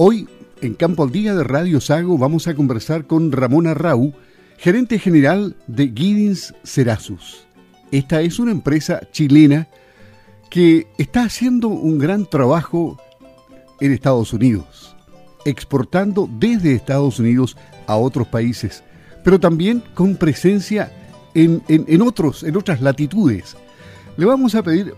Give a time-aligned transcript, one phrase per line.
[0.00, 0.28] Hoy,
[0.60, 4.12] en Campo al Día de Radio Sago, vamos a conversar con Ramona Rau,
[4.56, 7.48] gerente general de Giddings Cerasus.
[7.90, 9.66] Esta es una empresa chilena
[10.50, 12.96] que está haciendo un gran trabajo
[13.80, 14.94] en Estados Unidos,
[15.44, 17.56] exportando desde Estados Unidos
[17.88, 18.84] a otros países,
[19.24, 20.92] pero también con presencia
[21.34, 23.56] en, en, otros, en otras latitudes.
[24.16, 24.94] Le vamos a pedir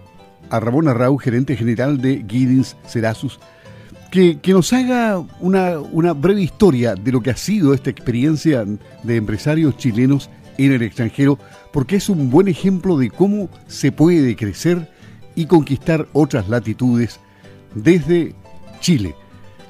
[0.51, 3.41] a Ramona Rau, gerente general de Giddings Cerasus,
[4.10, 8.64] que, nos haga una, una breve historia de lo que ha sido esta experiencia
[9.02, 11.38] de empresarios chilenos en el extranjero,
[11.73, 14.91] porque es un buen ejemplo de cómo se puede crecer
[15.34, 17.20] y conquistar otras latitudes
[17.74, 18.34] desde
[18.80, 19.15] Chile.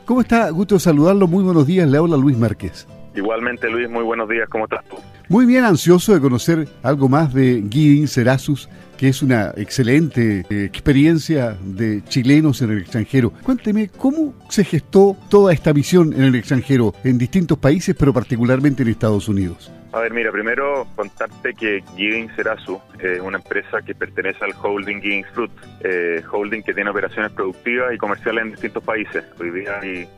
[0.05, 0.51] ¿Cómo está?
[0.51, 1.29] Gusto saludarlo.
[1.29, 1.89] Muy buenos días.
[1.89, 2.87] Le habla Luis Márquez.
[3.15, 4.49] Igualmente, Luis, muy buenos días.
[4.49, 4.97] ¿Cómo estás tú?
[5.29, 10.65] Muy bien, ansioso de conocer algo más de Guidin Cerasus, que es una excelente eh,
[10.65, 13.33] experiencia de chilenos en el extranjero.
[13.43, 18.83] Cuénteme, ¿cómo se gestó toda esta visión en el extranjero, en distintos países, pero particularmente
[18.83, 19.73] en Estados Unidos?
[19.93, 25.01] A ver, mira, primero contarte que Giving Serasu es una empresa que pertenece al holding
[25.01, 29.25] Giving Fruit, eh, holding que tiene operaciones productivas y comerciales en distintos países.
[29.41, 30.09] Hoy día hay,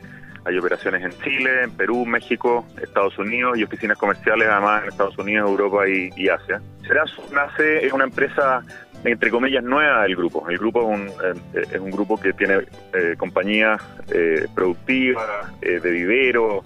[0.44, 5.18] hay operaciones en Chile, en Perú, México, Estados Unidos y oficinas comerciales además en Estados
[5.18, 6.60] Unidos, Europa y, Asia.
[6.86, 8.62] Serasu nace, es una empresa
[9.04, 10.48] entre comillas nueva del grupo.
[10.48, 13.82] El grupo es un, eh, es un grupo que tiene eh, compañías
[14.12, 15.26] eh, productivas,
[15.60, 16.64] de vivero,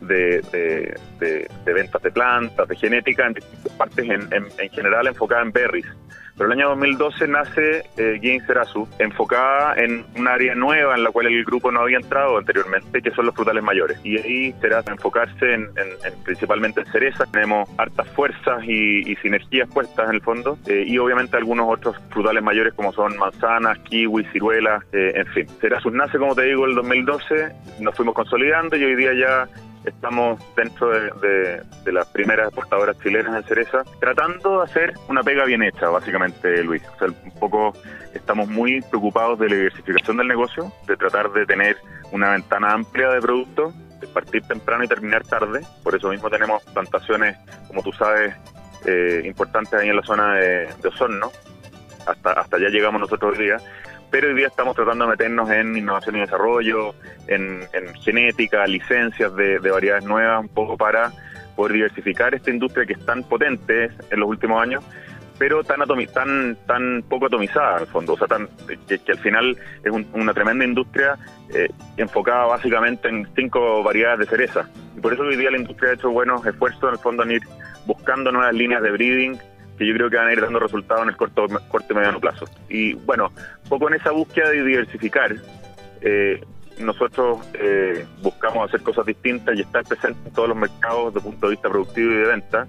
[0.00, 0.40] de,
[1.18, 3.34] de, ventas de plantas, de genética, en
[3.76, 5.86] partes en, en, general enfocada en berries.
[6.38, 11.26] Pero el año 2012 nace eh, Serasu, enfocada en un área nueva en la cual
[11.26, 13.98] el grupo no había entrado anteriormente, que son los frutales mayores.
[14.04, 15.68] Y ahí será enfocarse en,
[16.24, 17.30] principalmente en cerezas.
[17.32, 20.56] Tenemos hartas fuerzas y, sinergias puestas en el fondo.
[20.68, 25.48] Eh, y obviamente algunos otros frutales mayores como son manzanas, kiwi, ciruelas, eh, en fin.
[25.60, 27.48] Serasu nace, como te digo, el 2012.
[27.80, 29.48] Nos fuimos consolidando y hoy día ya
[29.88, 35.62] estamos dentro de, las primeras exportadoras chilenas en cereza, tratando de hacer una pega bien
[35.62, 36.82] hecha, básicamente, Luis.
[36.94, 37.72] O sea, un poco
[38.14, 41.76] estamos muy preocupados de la diversificación del negocio, de tratar de tener
[42.12, 45.60] una ventana amplia de productos, de partir temprano y terminar tarde.
[45.82, 47.36] Por eso mismo tenemos plantaciones,
[47.66, 48.34] como tú sabes,
[48.86, 51.30] eh, importantes ahí en la zona de, Osorno.
[52.06, 53.50] Hasta, hasta allá llegamos nosotros hoy
[54.10, 56.94] pero hoy día estamos tratando de meternos en innovación y desarrollo,
[57.26, 57.60] en,
[58.02, 61.12] genética, licencias de, variedades nuevas, un poco para
[61.56, 64.84] poder diversificar esta industria que es tan potente en los últimos años,
[65.38, 65.80] pero tan
[66.12, 68.48] tan tan poco atomizada al fondo, o sea, tan,
[68.86, 71.18] que, al final es una tremenda industria
[71.54, 74.68] eh, enfocada básicamente en cinco variedades de cereza.
[74.96, 77.32] Y por eso hoy día la industria ha hecho buenos esfuerzos en el fondo en
[77.32, 77.42] ir
[77.86, 79.38] buscando nuevas líneas de breeding,
[79.78, 82.20] que yo creo que van a ir dando resultados en el corto, corto y mediano
[82.20, 82.46] plazo.
[82.68, 83.32] Y bueno,
[83.64, 85.36] un poco en esa búsqueda de diversificar,
[86.00, 86.40] eh,
[86.80, 91.32] nosotros eh, buscamos hacer cosas distintas y estar presentes en todos los mercados desde el
[91.32, 92.66] punto de vista productivo y de venta.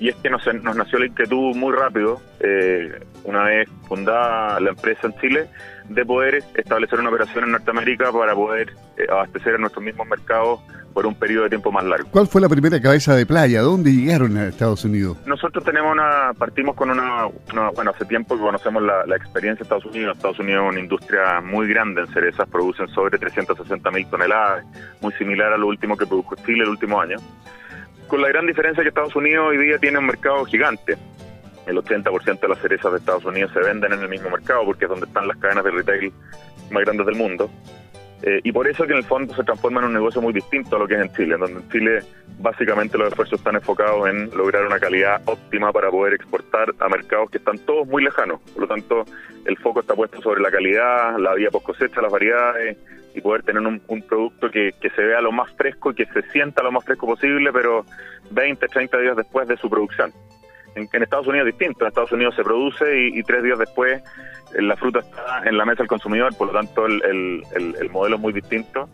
[0.00, 4.70] Y es que nos, nos nació la inquietud muy rápido, eh, una vez fundada la
[4.70, 5.50] empresa en Chile,
[5.88, 8.72] de poder establecer una operación en Norteamérica para poder
[9.10, 10.60] abastecer a nuestros mismos mercados
[10.92, 12.08] por un periodo de tiempo más largo.
[12.10, 13.62] ¿Cuál fue la primera cabeza de playa?
[13.62, 15.18] ¿Dónde llegaron a Estados Unidos?
[15.26, 17.28] Nosotros tenemos una, partimos con una,
[17.74, 20.16] bueno, hace tiempo que conocemos la, experiencia de Estados Unidos.
[20.16, 24.64] Estados Unidos es una industria muy grande en cerezas, producen sobre 360 mil toneladas,
[25.00, 27.16] muy similar a lo último que produjo Chile el último año.
[28.10, 30.96] Con la gran diferencia que Estados Unidos hoy día tiene un mercado gigante.
[31.68, 34.86] El 80% de las cerezas de Estados Unidos se venden en el mismo mercado porque
[34.86, 36.12] es donde están las cadenas de retail
[36.72, 37.48] más grandes del mundo.
[38.22, 40.74] Eh, y por eso que en el fondo se transforma en un negocio muy distinto
[40.74, 42.00] a lo que es en Chile, en donde en Chile
[42.40, 47.30] básicamente los esfuerzos están enfocados en lograr una calidad óptima para poder exportar a mercados
[47.30, 48.40] que están todos muy lejanos.
[48.52, 49.04] Por lo tanto,
[49.44, 52.76] el foco está puesto sobre la calidad, la vía post cosecha, las variedades
[53.14, 56.62] y poder tener un, producto que, se vea lo más fresco y que se sienta
[56.62, 57.84] lo más fresco posible, pero
[58.30, 60.12] 20, 30 días después de su producción.
[60.74, 64.02] En, Estados Unidos es distinto, en Estados Unidos se produce y tres días después
[64.54, 68.22] la fruta está en la mesa del consumidor, por lo tanto el, el, modelo es
[68.22, 68.88] muy distinto.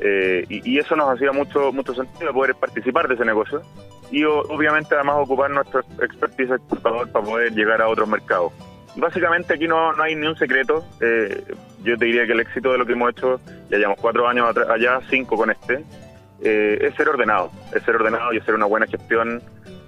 [0.00, 3.62] Eh, y, eso nos hacía mucho mucho sentido poder participar de ese negocio
[4.10, 8.52] y obviamente además ocupar nuestro expertise exportador para poder llegar a otros mercados.
[8.96, 10.84] Básicamente aquí no, no hay ni un secreto.
[11.00, 11.44] Eh,
[11.82, 13.40] yo te diría que el éxito de lo que hemos hecho,
[13.70, 15.84] ya llevamos cuatro años allá, cinco con este,
[16.42, 17.50] eh, es ser ordenado.
[17.74, 19.42] Es ser ordenado y hacer una buena gestión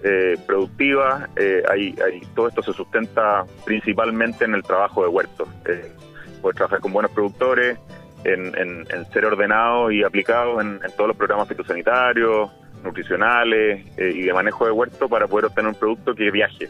[0.06, 1.30] eh, productiva.
[1.34, 1.94] Eh, hay,
[2.34, 5.48] todo esto se sustenta principalmente en el trabajo de huertos.
[5.64, 5.90] Eh,
[6.42, 7.78] poder trabajar con buenos productores,
[8.24, 12.50] en, ser ordenado y aplicado en, todos los programas fitosanitarios,
[12.82, 16.68] nutricionales y de manejo de huerto para poder obtener un producto que viaje.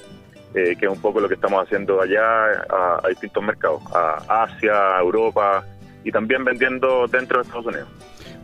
[0.55, 2.23] Que es un poco lo que estamos haciendo allá
[2.71, 5.65] a, a distintos mercados, a Asia, a Europa
[6.05, 7.89] y también vendiendo dentro de Estados Unidos.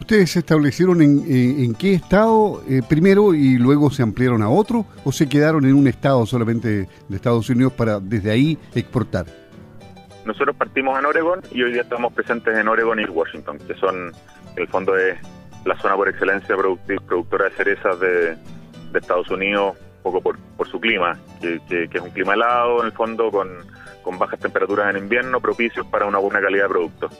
[0.01, 4.87] ustedes se establecieron en, en, qué estado eh, primero y luego se ampliaron a otro
[5.05, 9.27] o se quedaron en un estado solamente de Estados Unidos para desde ahí exportar?
[10.25, 14.13] Nosotros partimos en Oregon y hoy día estamos presentes en Oregon y Washington, que son,
[14.57, 15.17] en el fondo, es
[15.65, 18.37] la zona por excelencia productora de cerezas de,
[18.95, 21.61] Estados Unidos, un poco por, por su clima, que,
[21.93, 23.49] es un clima helado en el fondo, con,
[24.03, 27.11] con bajas temperaturas en invierno, propicios para una buena calidad de producto.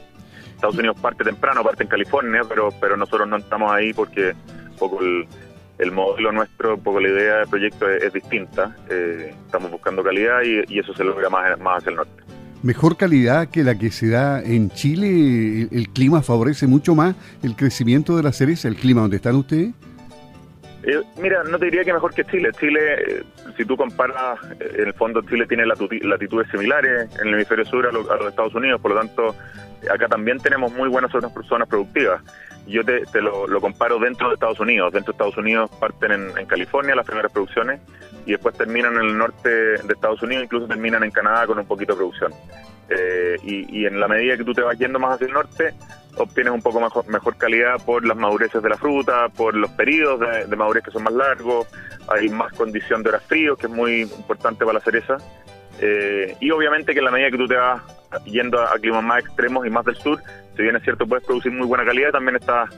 [0.55, 4.35] Estados Unidos parte temprano, parte en California, pero, pero nosotros no estamos ahí porque
[4.71, 5.27] un poco el,
[5.81, 8.77] el modelo nuestro, un poco la idea del proyecto es, distinta.
[8.91, 12.23] Eh, estamos buscando calidad y, eso se logra más, más hacia el norte.
[12.63, 17.57] Mejor calidad que la que se da en Chile, el, clima favorece mucho más el
[17.57, 19.73] crecimiento de la cereza, el clima donde están ustedes.
[20.83, 22.51] Eh, mira, no te diría que mejor que Chile.
[22.59, 23.23] Chile, eh,
[23.57, 27.93] si tú comparas, en el fondo Chile tiene latitudes similares en el hemisferio sur a,
[27.93, 29.35] los Estados Unidos, por lo tanto
[29.93, 32.23] acá también tenemos muy buenas zonas, zonas productivas.
[32.67, 34.93] Yo te, lo, comparo dentro de Estados Unidos.
[34.93, 37.81] Dentro de Estados Unidos parten en, California las primeras producciones
[38.27, 41.67] y después terminan en el norte de Estados Unidos, incluso terminan en Canadá con un
[41.67, 42.33] poquito de producción.
[42.91, 45.75] Eh, y, en la medida que tú te vas yendo más hacia el norte,
[46.17, 50.21] obtienes un poco mejor, mejor calidad por las madureces de la fruta, por los periodos
[50.21, 51.69] de, de madurez que son más largos,
[52.09, 55.19] hay más condición de horas fríos, que es muy importante para la cereza.
[55.81, 57.83] Eh, y obviamente que en la medida que tú te vas
[58.25, 60.21] yendo a, climas más extremos y más del sur,
[60.57, 62.69] si bien es cierto puedes producir muy buena calidad, también está,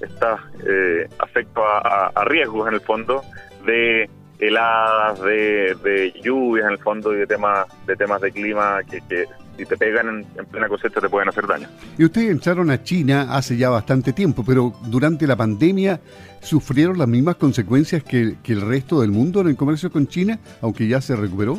[0.00, 3.22] está eh, afecto a, riesgos en el fondo
[3.64, 4.08] de
[4.38, 9.26] heladas, de, lluvias en el fondo y de temas de temas de clima que,
[9.56, 11.68] si te pegan en, plena cosecha te pueden hacer daño.
[11.98, 16.00] Y ustedes entraron a China hace ya bastante tiempo, pero durante la pandemia
[16.40, 20.38] sufrieron las mismas consecuencias que, que el resto del mundo en el comercio con China,
[20.60, 21.58] aunque ya se recuperó.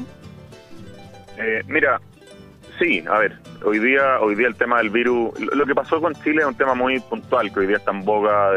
[1.37, 1.99] Eh, mira,
[2.79, 6.13] sí, a ver, hoy día hoy día el tema del virus, lo que pasó con
[6.15, 8.51] Chile es un tema muy puntual, que hoy día está en boga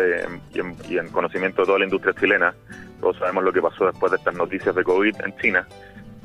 [0.52, 2.54] y, en, conocimiento de toda la industria chilena.
[3.00, 5.66] Todos sabemos lo que pasó después de estas noticias de COVID en China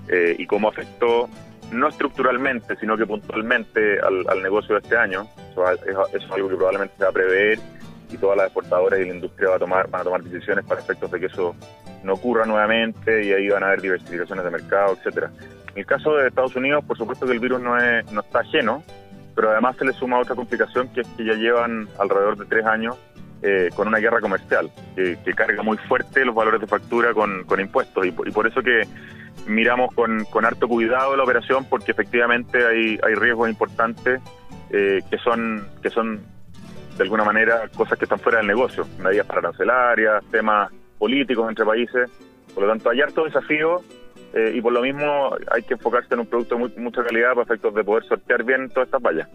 [0.07, 1.29] eh, y cómo afectó
[1.71, 5.27] no estructuralmente, sino que puntualmente al, negocio de este año.
[5.51, 7.59] Eso es, algo que probablemente se va a prever
[8.09, 10.81] y todas las exportadoras y la industria va a tomar, van a tomar decisiones para
[10.81, 11.55] efectos de que eso
[12.03, 15.31] no ocurra nuevamente y ahí van a haber diversificaciones de mercado, etcétera.
[15.73, 18.39] En el caso de Estados Unidos, por supuesto que el virus no, es, no está
[18.39, 18.83] ajeno,
[19.33, 22.65] pero además se le suma otra complicación que es que ya llevan alrededor de tres
[22.65, 22.97] años
[23.41, 28.05] eh, con una guerra comercial que, carga muy fuerte los valores de factura con, impuestos
[28.05, 28.87] y, por eso que
[29.47, 34.21] miramos con, con, harto cuidado la operación porque efectivamente hay, hay riesgos importantes
[34.69, 36.21] eh, que son que son
[36.97, 41.65] de alguna manera cosas que están fuera del negocio, medidas para arancelarias, temas políticos entre
[41.65, 42.09] países.
[42.53, 43.81] Por lo tanto, hay harto desafío
[44.33, 47.43] eh, y por lo mismo hay que enfocarse en un producto de mucha calidad para
[47.43, 49.27] efectos de poder sortear bien todas estas vallas.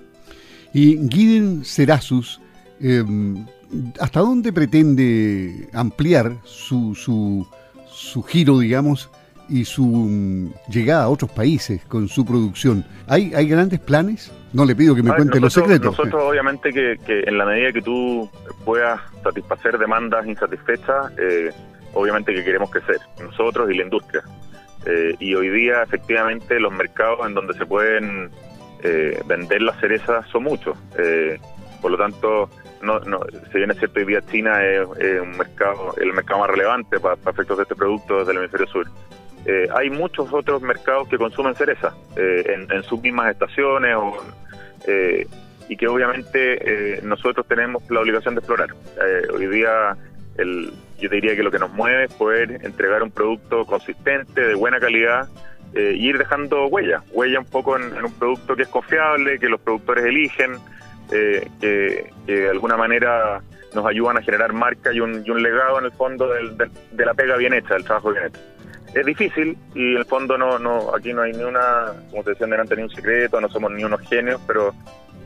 [0.72, 2.40] Y Guiden Serasus,
[2.80, 3.46] em,
[4.00, 7.46] ¿hasta dónde pretende ampliar su, su,
[7.86, 9.10] su giro, digamos,
[9.48, 12.84] y su mm, llegada a otros países con su producción.
[13.06, 14.32] ¿Hay, hay grandes planes?
[14.52, 15.96] No le pido que me cuente los secretos.
[15.98, 18.28] Nosotros obviamente que, en la medida que tú
[18.64, 21.50] puedas satisfacer demandas insatisfechas, eh,
[21.92, 24.22] obviamente que queremos crecer, nosotros y la industria.
[24.86, 28.30] Eh, y hoy día efectivamente los mercados en donde se pueden
[28.82, 30.76] eh, vender las cerezas son muchos.
[31.82, 32.50] por lo tanto,
[32.86, 34.86] no, no, si bien es cierto, hoy día China es,
[35.20, 38.86] un mercado, el mercado más relevante para, efectos de este producto desde el hemisferio sur.
[39.44, 43.96] Eh, hay muchos otros mercados que consumen cereza eh, en, sus mismas estaciones
[44.86, 45.26] eh,
[45.68, 48.70] y que obviamente nosotros tenemos la obligación de explorar.
[49.34, 49.96] hoy día
[50.38, 54.54] el, yo diría que lo que nos mueve es poder entregar un producto consistente, de
[54.54, 55.28] buena calidad
[55.74, 59.60] e ir dejando huella, huella un poco en, un producto que es confiable, que los
[59.60, 60.52] productores eligen,
[61.08, 63.40] que, de alguna manera
[63.74, 67.52] nos ayudan a generar marca y un, legado en el fondo de la pega bien
[67.52, 68.40] hecha, del trabajo bien hecho.
[68.94, 72.30] Es difícil y en el fondo no, no, aquí no hay ni una, como te
[72.30, 74.72] decían delante, ni un secreto, no somos ni unos genios, pero,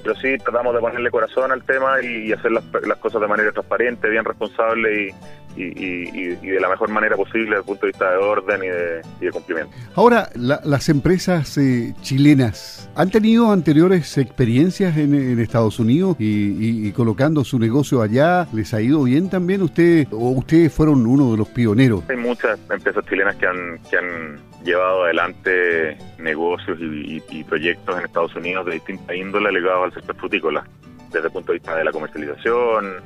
[0.02, 3.52] pero sí tratamos de ponerle corazón al tema y, hacer las, las, cosas de manera
[3.52, 5.14] transparente, bien responsable y,
[5.56, 9.30] y, de la mejor manera posible desde el punto de vista de orden y de,
[9.32, 9.72] cumplimiento.
[9.94, 17.58] Ahora, las empresas eh, chilenas han tenido anteriores experiencias en, Estados Unidos y, colocando su
[17.58, 19.62] negocio allá, ¿les ha ido bien también?
[19.62, 22.04] ¿Usted o ustedes fueron uno de los pioneros?
[22.08, 28.34] Hay muchas empresas chilenas que han, que han llevado adelante negocios y, proyectos en Estados
[28.36, 30.64] Unidos de distinta índole ligados al sector frutícola,
[31.10, 32.96] desde el punto de vista de la comercialización,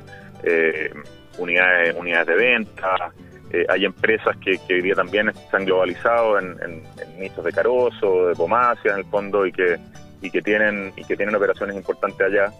[0.43, 0.91] eh,
[1.37, 3.11] unidades, unidades de venta.
[3.51, 6.83] Eh, hay empresas que, hoy día también se han en,
[7.19, 9.77] nichos de carozo, de pomacia en el fondo y que,
[10.21, 12.51] y que tienen y que tienen operaciones importantes allá.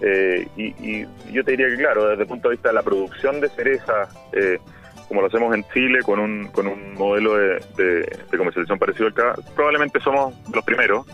[0.00, 3.40] Eh, y, yo te diría que, claro, desde el punto de vista de la producción
[3.40, 4.58] de cereza, eh,
[5.08, 10.00] como lo hacemos en Chile, con un, con un modelo de, comercialización parecido acá, probablemente
[10.00, 11.06] somos los primeros,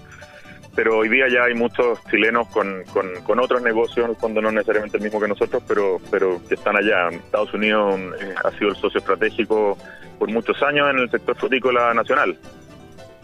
[0.74, 2.84] pero hoy día ya hay muchos chilenos con,
[3.24, 6.54] con, otros negocios, en el fondo no necesariamente el mismo que nosotros, pero, pero que
[6.54, 7.08] están allá.
[7.08, 9.76] Estados Unidos eh, ha sido el socio estratégico
[10.18, 12.38] por muchos años en el sector frutícola nacional.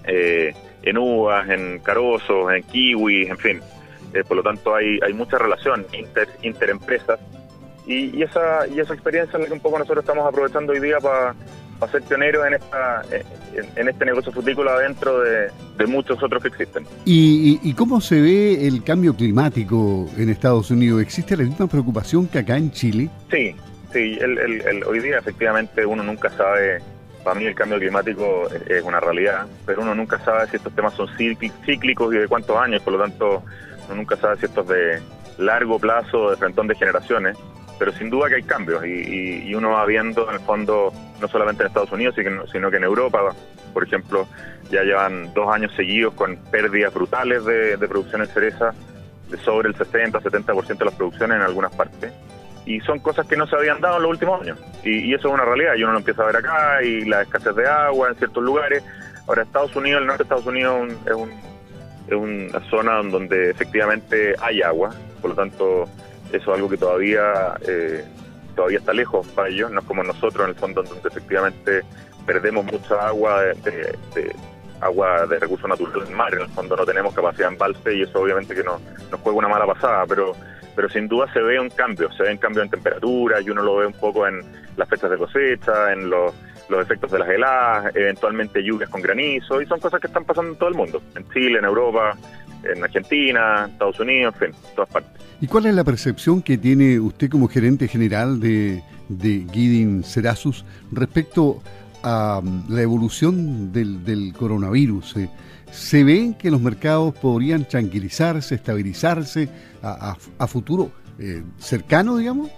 [0.04, 3.60] en uvas, en carozos, en kiwis, en fin.
[4.12, 7.18] Eh, por lo tanto hay, hay mucha relación inter, interempresas
[7.86, 10.98] y, esa, y esa experiencia es la que un poco nosotros estamos aprovechando hoy día
[11.00, 11.34] para
[11.90, 13.02] ser pioneros en, esta,
[13.76, 15.50] en, este negocio frutícola dentro de,
[15.86, 16.84] muchos otros que existen.
[17.04, 21.00] ¿Y, ¿Y, cómo se ve el cambio climático en Estados Unidos?
[21.00, 23.08] ¿Existe la misma preocupación que acá en Chile?
[23.30, 23.54] Sí,
[23.92, 26.80] sí, el, el, hoy día efectivamente uno nunca sabe
[27.22, 30.94] para mí el cambio climático es una realidad, pero uno nunca sabe si estos temas
[30.94, 33.42] son cíclicos y de cuántos años, por lo tanto
[33.86, 35.02] uno nunca sabe si esto es de
[35.38, 37.36] largo plazo, de frentón de generaciones,
[37.78, 41.62] pero sin duda que hay cambios y, uno va viendo en el fondo, no solamente
[41.62, 42.14] en Estados Unidos,
[42.52, 43.34] sino que en Europa,
[43.72, 44.26] por ejemplo,
[44.70, 48.74] ya llevan dos años seguidos con pérdidas brutales de, producción en cereza,
[49.30, 52.12] de sobre el 60-70% de las producciones en algunas partes.
[52.66, 54.58] Y son cosas que no se habían dado en los últimos años.
[54.84, 57.54] Y, eso es una realidad, y uno lo empieza a ver acá, y la escasez
[57.54, 58.82] de agua en ciertos lugares.
[59.26, 61.30] Ahora, Estados Unidos, el norte de Estados Unidos es un
[62.08, 65.88] es una zona donde efectivamente hay agua, por lo tanto
[66.32, 68.04] eso es algo que todavía eh,
[68.54, 71.82] todavía está lejos para ellos, no es como nosotros en el fondo donde efectivamente
[72.24, 74.34] perdemos mucha agua de,
[74.80, 78.02] agua de recursos naturales del mar, en el fondo no tenemos capacidad en balse y
[78.02, 78.80] eso obviamente que nos,
[79.10, 80.34] nos juega una mala pasada, pero
[80.74, 83.62] pero sin duda se ve un cambio, se ve un cambio en temperatura y uno
[83.62, 84.42] lo ve un poco en
[84.76, 86.34] las fechas de cosecha, en los
[86.68, 90.52] los efectos de las heladas, eventualmente lluvias con granizo, y son cosas que están pasando
[90.52, 92.16] en todo el mundo, en Chile, en Europa,
[92.64, 95.12] en Argentina, Estados Unidos, en fin, todas partes.
[95.40, 100.64] ¿Y cuál es la percepción que tiene usted como gerente general de, de Guiding Serasus
[100.92, 101.62] respecto
[102.02, 105.16] a um, la evolución del, coronavirus?
[105.18, 105.28] Eh,
[105.70, 109.48] ¿Se ven que los mercados podrían tranquilizarse, estabilizarse
[109.82, 112.50] a, a, futuro eh, cercano, digamos?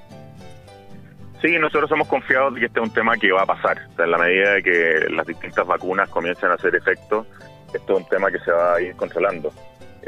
[1.40, 3.78] Sí, nosotros hemos confiado de que este es un tema que va a pasar.
[3.98, 7.26] en la medida de que las distintas vacunas comiencen a hacer efecto,
[7.72, 9.52] esto es un tema que se va a ir controlando.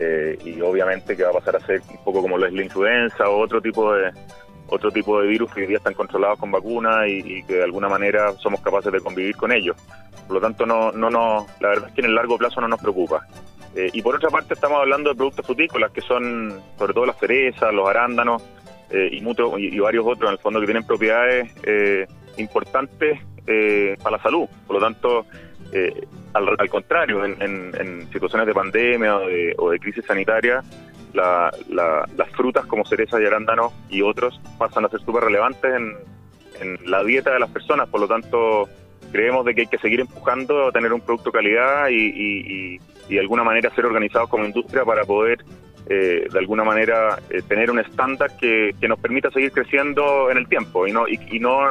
[0.02, 2.62] Eh, y obviamente que va a pasar a ser un poco como lo es la
[2.62, 4.10] influenza o otro tipo de
[4.68, 7.88] otro tipo de virus que hoy día están controlados con vacunas y, que de alguna
[7.88, 9.76] manera somos capaces de convivir con ellos.
[10.26, 12.68] Por lo tanto, no, no, no, la verdad es que en el largo plazo no
[12.68, 13.26] nos preocupa.
[13.74, 17.18] Eh, y por otra parte, estamos hablando de productos frutícolas que son sobre todo las
[17.18, 18.42] cerezas, los arándanos,
[18.90, 22.06] eh, y, mucho, y, varios otros en el fondo que tienen propiedades eh,
[22.38, 24.48] importantes eh, para la salud.
[24.66, 25.26] Por lo tanto,
[26.32, 30.62] al, contrario, en, situaciones de pandemia o de, crisis sanitaria,
[31.12, 35.96] las frutas como cerezas y arándanos y otros pasan a ser súper relevantes en,
[36.84, 37.88] la dieta de las personas.
[37.88, 38.68] Por lo tanto,
[39.12, 43.14] creemos de que hay que seguir empujando a tener un producto de calidad y, y
[43.14, 45.42] de alguna manera ser organizados como industria para poder
[45.92, 50.38] eh, de alguna manera eh, tener un estándar que, que, nos permita seguir creciendo en
[50.38, 51.68] el tiempo y no, y, no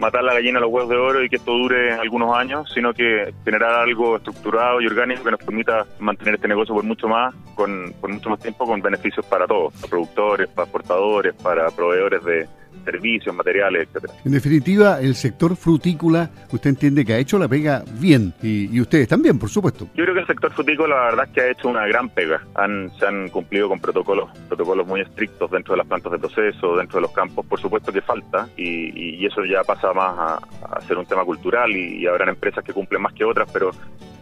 [0.00, 2.94] matar la gallina a los huevos de oro y que esto dure algunos años, sino
[2.94, 7.34] que generar algo estructurado y orgánico que nos permita mantener este negocio por mucho más,
[7.54, 12.24] con, por mucho más tiempo, con beneficios para todos, para productores, para exportadores, para proveedores
[12.24, 12.48] de,
[12.84, 14.12] servicios, materiales, etcétera.
[14.24, 19.08] En definitiva, el sector frutícola, usted entiende que ha hecho la pega bien y, ustedes
[19.08, 19.86] también, por supuesto.
[19.94, 22.42] Yo creo que el sector frutícola, la verdad es que ha hecho una gran pega.
[22.54, 26.76] Han, se han cumplido con protocolos, protocolos muy estrictos dentro de las plantas de proceso,
[26.76, 27.46] dentro de los campos.
[27.46, 32.06] Por supuesto que falta y, eso ya pasa más a, ser un tema cultural y,
[32.06, 33.70] habrán empresas que cumplen más que otras, pero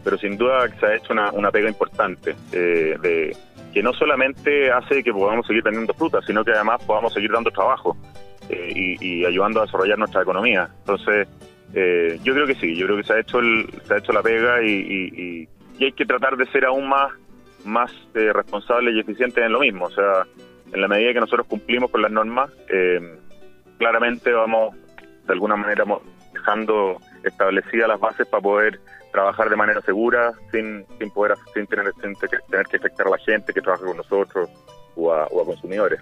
[0.04, 3.36] pero sin duda se ha hecho una, una pega importante eh, de
[3.72, 7.50] que no solamente hace que podamos seguir teniendo frutas, sino que además podamos seguir dando
[7.50, 7.96] trabajo.
[8.48, 10.70] Eh, y, ayudando a desarrollar nuestra economía.
[10.78, 11.28] Entonces,
[11.74, 13.40] eh, yo creo que sí, yo creo que se ha hecho
[13.86, 15.48] se ha hecho la pega y,
[15.80, 17.12] hay que tratar de ser aún más
[17.64, 19.84] más eh, responsables y eficientes en lo mismo.
[19.84, 20.26] O sea,
[20.72, 22.50] en la medida que nosotros cumplimos con las normas,
[23.78, 24.74] claramente vamos
[25.26, 25.84] de alguna manera
[26.32, 28.80] dejando establecidas las bases para poder
[29.12, 33.52] trabajar de manera segura sin, sin poder sin tener, tener que afectar a la gente
[33.52, 34.48] que trabaja con nosotros
[34.96, 36.00] o a, o a consumidores.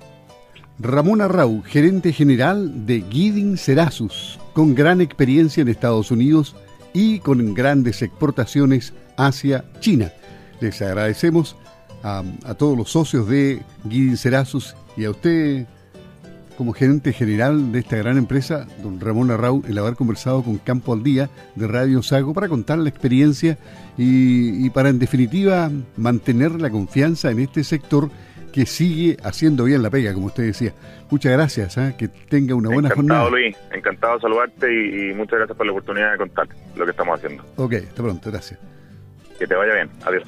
[0.79, 6.55] Ramón Arrau, gerente general de Guiding Serasus, con gran experiencia en Estados Unidos
[6.93, 10.13] y con grandes exportaciones hacia China.
[10.61, 11.57] Les agradecemos
[12.03, 12.23] a,
[12.59, 15.67] todos los socios de Guiding Serasus y a usted
[16.59, 20.93] como gerente general de esta gran empresa, don Ramón Arrau, el haber conversado con Campo
[20.93, 23.59] al Día de Radio Sago para contar la experiencia
[23.97, 28.11] y para en definitiva mantener la confianza en este sector
[28.57, 30.73] que sigue haciendo bien la pega, como usted decía.
[31.11, 31.95] Muchas gracias, ¿eh?
[31.99, 33.31] que tenga una buena encantado, jornada.
[33.31, 36.91] Luis, encantado de saludarte y, y muchas gracias por la oportunidad de contar lo que
[36.91, 37.45] estamos haciendo.
[37.57, 38.59] Ok, hasta pronto, gracias.
[39.39, 40.25] Que te vaya bien, adiós.